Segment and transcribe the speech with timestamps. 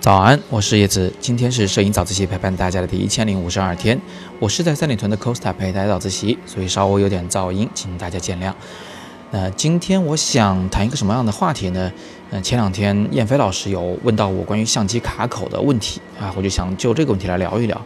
[0.00, 4.00] 早安，我是叶子，今天是摄影早自习陪伴大家的第一千零五十二天。
[4.40, 8.52] 我是在三里屯的 Costa 陪大家早自习，所以稍微有点噪音，请大家见谅。
[9.30, 11.92] 那今天我想谈一个什么样的话题呢？
[12.30, 17.80] 嗯，前两天燕飞老师有问到我关于相机卡口的问题啊，我就想就这个问题来聊一聊。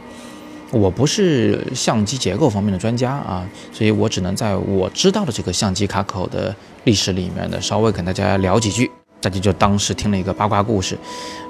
[0.71, 8.91] 我不是相机结构方面的专家啊，所以我只能在我知道的这个相机卡口的历史里面呢，稍微跟大家聊几句。
[9.21, 10.99] 大家就当是听了一个八卦故事，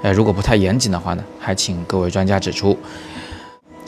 [0.03, 2.77] 呃，如果不太严谨的话呢，还请各位专家指出。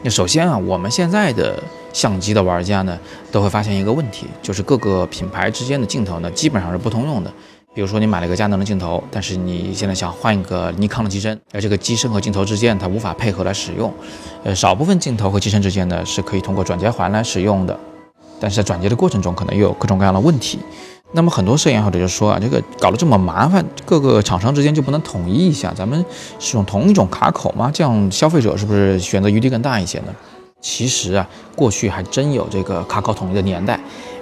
[0.02, 1.62] 那首先啊，我们现在的
[1.94, 2.98] 相机的玩家呢，
[3.32, 7.32] 都会发现一个问题，就是各个品牌之间的镜头呢，基本上是不通用的。
[7.76, 13.94] 比如说你买了一个佳能的镜头，但是你现在想换一个尼康的机身，而这个机身和镜头之间它无法配合来使用。
[14.44, 17.80] 呃，少部分镜头和机身之间呢，是可以通过转接环来使用的，
[18.40, 20.58] 但是在转接的过程中，可能又有各种各样的问题。
[21.16, 26.06] 那么很多摄影爱好者就说啊，这个搞得这么麻烦，各个厂商之间就不能统一一下，咱们
[26.40, 27.72] 使用同一种卡口吗？
[27.74, 30.14] 这样消费者是不是选择余地更大一些呢？
[30.60, 33.80] 其实啊，过去还真有这个卡口统一的年代，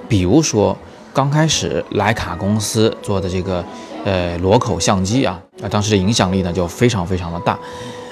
[0.07, 0.77] 比如说
[1.11, 3.65] 刚开始徕卡公司做的这个
[4.05, 7.57] 呃螺口相机啊，啊当时的影响力呢就非常非常的大。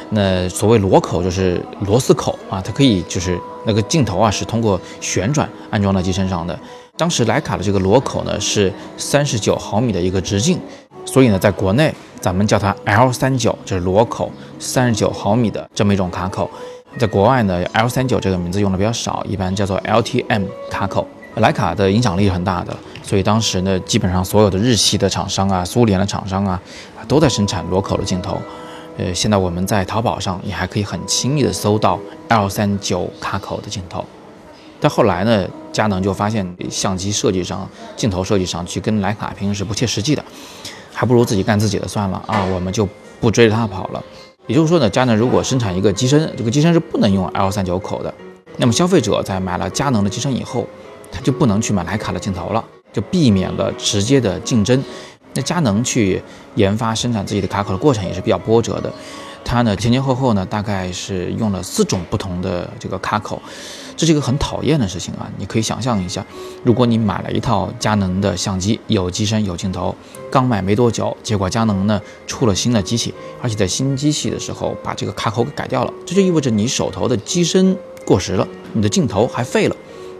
[0.09, 6.58] 那所谓螺口就是螺丝口啊，它可以就是那个镜头啊是通过旋转安装到机身上的。
[7.02, 10.60] 当时徕卡的这个螺口呢是三十九毫米的一个直径，
[11.04, 16.48] 所以呢，在国内咱们叫它 L 三九，就是螺口三十九毫米的这么一种卡口。
[17.00, 21.08] 在国外呢，L 三九这个名字用的比较少，一般叫做 LTM 卡口。
[21.38, 26.62] 徕卡的影响力很大的，所以当时呢，基本上所有的日系的厂商啊、苏联的厂商啊，
[27.08, 28.40] 都在生产螺口的镜头。
[29.00, 34.06] 呃，现在我们在淘宝上也还可以很轻易的搜到 L 三九卡口的镜头。
[34.82, 40.26] 但后来呢，佳能就发现相机设计上、镜头设计上去跟徕卡拼是不切实际的，
[40.92, 42.44] 还不如自己干自己的算了啊！
[42.46, 42.88] 我们就
[43.20, 44.04] 不追着它跑了。
[44.48, 48.12] 也就是说呢，佳能如果生产一个机身，这个机身是不能用 L 三九口的，
[48.58, 50.68] 那么消费者在买了佳能的机身以后，
[51.12, 54.84] 他就不能去买徕卡的镜头了，就避免了直接的竞争。
[55.36, 56.22] 那佳能去
[56.56, 58.92] 研发生产自己的卡口的过程也是比较波折的，
[59.46, 63.40] 它呢前前后后呢大概是用了四种不同的这个卡口。
[64.01, 65.29] 这是一个很讨厌的事情啊！
[65.38, 66.25] 你可以想象一下，
[66.63, 69.95] 如果你买了一套佳能的相机，有机身有镜头，
[70.31, 73.13] 刚买没多久，结果佳能呢出了新的机器，
[73.44, 79.75] 而且在新机器的时候把这个卡口给改掉了，这就意味着你手头的机身过时了，你的镜头还废了，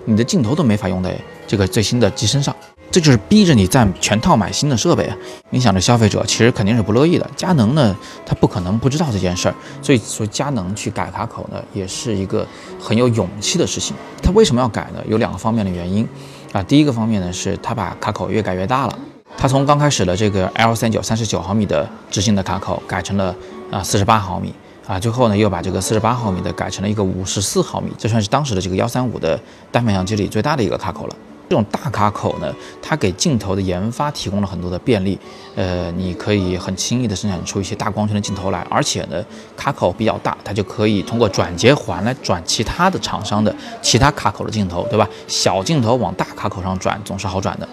[0.06, 2.56] 你的镜头都没法用在这个最新的机身上。
[2.92, 5.16] 这就是逼着你在全套买新的设备啊！
[5.52, 7.30] 你想着消费者其实肯定是不乐意的。
[7.38, 12.46] 佳能呢，他不可能不知道这件事儿，所以说佳能去改卡口呢，也是一个
[12.78, 13.96] 很有勇气的事情。
[14.22, 15.02] 他为什么要改呢？
[15.08, 16.06] 有两个方面的原因
[16.52, 16.62] 啊。
[16.64, 19.00] 第一个方面呢，是他把卡口越改越大了。
[19.38, 23.34] 他从刚开始的这个 L 三九三十九毫米的直径的卡口改成了
[23.72, 24.54] 啊四十八毫米
[24.86, 29.40] 啊，最后呢又把这个四十八毫米的改成了一个五十四毫米，这算是当时的这个幺三五的
[29.72, 31.16] 单反相机里最大的一个卡口了。
[31.52, 32.50] 这种大卡口呢，
[32.82, 35.20] 它给镜头的研发提供了很多的便利。
[35.54, 39.22] 呃，你可以很轻易的生产出一些大光圈的镜头来，而且呢，
[39.58, 45.06] 卡口比较大，它就可以通过转接环来转其他的厂商的其他卡口的镜头，对吧？
[45.28, 47.68] 小镜头往大卡口上转总是好转的。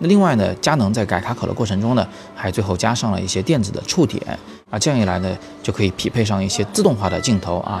[0.00, 4.22] 那另外呢，佳能在改卡口的过程中呢，还最后加上了一些电子的触点
[4.68, 7.80] 啊，这样一来呢，就可以匹配上一些自动化的镜头啊。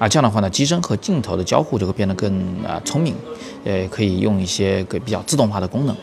[0.00, 2.32] 啊，这样的话呢，机身和镜头的交互就会变得更
[2.64, 3.14] 啊聪明，
[3.64, 5.94] 呃，可以用一些个比较自动化的功能。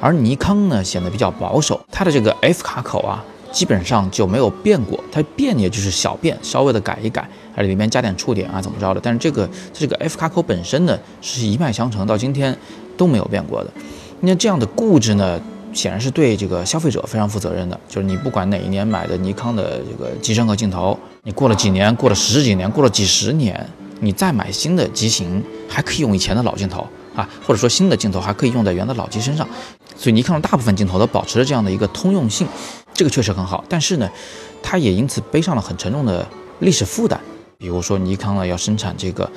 [0.00, 7.20] 而尼康呢，显得比较保守，它的这个 F 卡口啊，基本上就没有变过，它变也就是小变，稍微的改一改，
[7.54, 9.00] 啊，里面加点触点啊，怎么着的。
[9.00, 12.58] 但是这个这个 F 卡口本身呢，是一脉相承，到今天
[12.96, 13.70] 都没有变过的。
[14.18, 15.40] 那这样的固执呢？
[15.72, 23.68] 显然是对这个消费者非常负责任的，就是你不管哪一年买的尼康的这个机身和镜头，你过了几年，过了十几年，过了几十年，
[24.00, 29.48] 你再买新的机型，还可以用以前的老镜头啊，或者说新的镜头还可以用在原的老机身上，
[29.96, 32.46] 所以尼康的大部分镜头都保持着这样的一个通用性，
[32.92, 33.64] 这个确实很好。
[33.68, 34.10] 但是呢，
[34.62, 36.26] 它也因此背上了很沉重的
[36.60, 37.18] 历史负担，
[37.58, 39.30] 比如说尼康呢要生产这个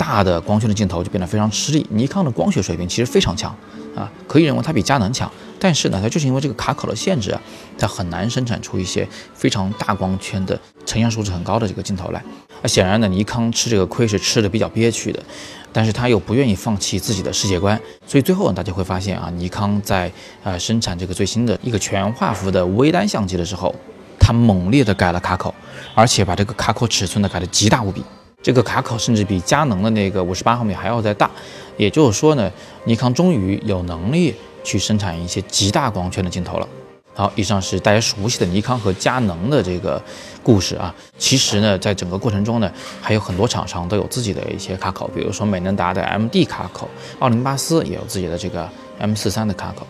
[0.00, 3.54] 大的光圈的镜头就变得非常吃力，尼康的光学水平其实非常强
[3.94, 5.30] 啊，可以认为它比佳能强。
[5.58, 7.42] 但是呢，它就是因为这个卡口的限制啊，
[7.76, 12.24] 它很难生产出一些非常大光圈的成像素质很高的这个镜头来。
[12.62, 15.22] 那显然呢，尼康吃这个亏是吃的比较憋屈的，
[15.70, 20.10] 但是他又不愿意放弃自己的世界观，所以最后呢，大家会发现啊，尼康在
[20.42, 23.74] 呃生产这个最新的一个全画幅的微单相机的时候，
[24.18, 25.54] 它猛烈的改了卡口，
[25.94, 28.02] 而且把这个卡口尺寸呢改的极大无比。
[28.42, 31.30] 这个卡口甚至比佳能的那个五十八毫米还要再大，
[31.76, 32.50] 也就是说呢，
[32.84, 34.34] 尼康终于有能力
[34.64, 36.66] 去生产一些极大光圈的镜头了。
[37.12, 40.00] 好，以上是大家熟悉的尼康和佳能的这个
[40.42, 40.94] 故事啊。
[41.18, 42.72] 其实呢，在整个过程中呢，
[43.02, 46.88] 还有很多厂商都有自己的一些卡口，比如说美能达的 MD 卡口，
[47.18, 48.66] 奥林巴斯也有自己的这个
[48.98, 49.86] M 四三的卡口，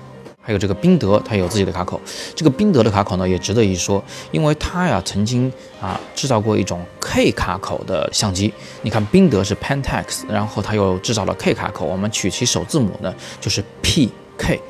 [0.50, 2.00] 还有这个宾得它有自己的卡口。
[2.34, 4.02] 这个宾得的卡口呢，也值得一说，
[4.32, 5.50] 因为它呀曾经
[5.80, 8.52] 啊制造过一种 K 卡口的相机。
[8.82, 14.60] 你看宾得是 Pentax，然后它又制造了 K 卡口，我们取其首字母呢就是 PK。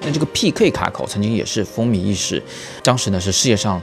[0.00, 2.42] 那这个 PK 卡口曾经也是风靡一时，
[2.82, 3.80] 当时呢是世界上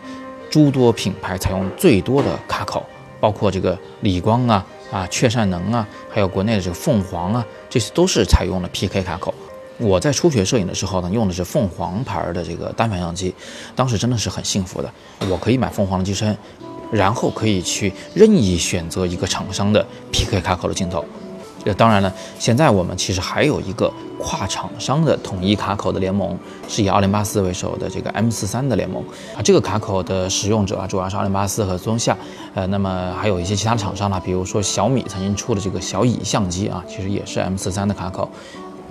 [0.49, 2.85] 诸多品牌采用最多的卡口，
[3.21, 9.33] 包括这个理光啊、啊雀善能啊，还有国内的这个凤凰啊，这些都是采用了 PK 卡口。
[9.77, 13.33] 我在初学摄影的时候呢，用的是凤凰牌的这个单反相机，
[13.75, 14.89] 当时真的是很幸福的，
[15.29, 16.37] 我可以买凤凰的机身，
[16.91, 21.03] 然后可以去任意选择一个厂商的 PK 卡口的镜头。
[21.65, 26.37] 这当然了，现在我们其实还有一个跨厂商的统一卡口的联盟，
[26.69, 29.03] 是以奥林巴斯为首的这个 M 四三的联盟
[29.35, 29.41] 啊。
[29.43, 32.15] 这个卡口的使用者啊，主要是奥林巴斯和松下，
[32.53, 38.29] 呃，那么还有一些其他厂商呢，比如说小米曾经出的这个小蚁相机啊，其实也是 M 四三的卡口。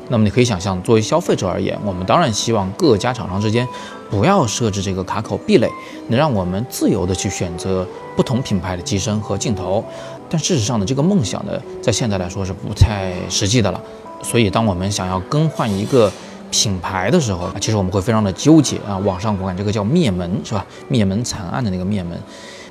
[0.08, 3.66] 那么你可以想象，作为消费者而言，我们当然希望各家厂商之间
[4.10, 5.68] 不要设置这个卡口壁垒，
[6.08, 9.82] 能让我们自由的去选择不同品牌的机身和镜头。
[10.28, 13.80] 但事实上呢，这个梦想呢，在现在来说是不太实际的了。
[14.22, 16.10] 所以，当我们想要更换一个
[16.50, 18.96] 品牌的时候，其实我们会非常的纠结啊。
[18.98, 20.64] 网上管这个叫灭门是吧？
[20.88, 22.18] 灭门惨案的那个灭门，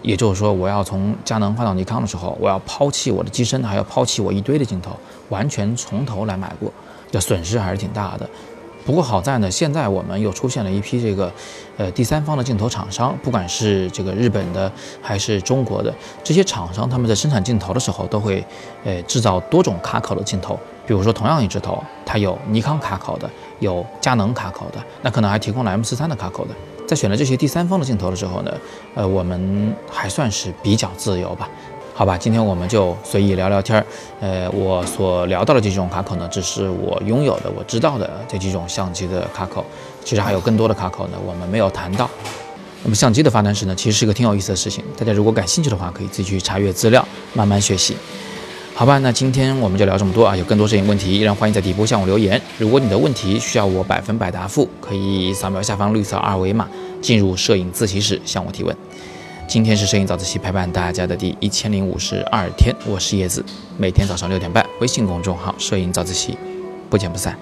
[0.01, 4.91] 也就是说，我要从佳能换到尼康的时候，我要抛弃我的机身，还要抛弃我一堆的镜头，
[5.29, 6.71] 完全从头来买过。
[7.13, 8.27] 的损失还是挺大的，
[8.83, 11.31] 不过好在呢，现在我们又出现了一批这个，
[11.77, 14.69] 呃，第三方的镜头厂商，不管是这个日本的
[14.99, 15.93] 还是中国的
[16.23, 18.43] 这些厂商，他们在生产镜头的时候都会，
[18.83, 20.59] 呃，制造多种卡口的镜头。
[20.85, 26.53] 比如说，同样一支头，它有尼康卡口的，有佳能卡口的，那可能还提供了 M 四三的卡口的。
[26.85, 28.51] 在选择这些第三方的镜头的时候呢，
[28.93, 31.47] 呃，我们还算是比较自由吧。
[31.95, 33.85] 好吧，今天我们就随意聊聊天儿。
[34.19, 39.63] 呃，我所聊到的这几种卡口呢，只是我拥有的、我知道的这几种相机的卡口。
[40.03, 42.09] 其实还有更多的卡口呢，我们没有谈到。
[42.83, 44.83] 那么相机的发展史呢，其实是个挺有意思的事情。
[44.97, 47.95] 大家如果感兴趣的话，可以自己去查阅资料，慢慢学习。
[48.73, 50.35] 好吧，那今天我们就聊这么多啊。
[50.35, 52.41] 有更多摄影问题，依然欢迎在底部向我留言。
[52.57, 56.67] 如果你的问题需要我百分百答复，可以扫描下方绿色二维码，
[56.99, 58.75] 进入摄影自习室向我提问。
[59.45, 63.43] 今天是摄影早自习陪伴大家的第一千零五十二天，我是叶子，
[63.77, 66.37] 每天早上六点半，微信公众号“摄影早自习”，
[66.89, 67.37] 不见不散。